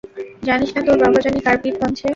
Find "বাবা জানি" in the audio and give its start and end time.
1.03-1.39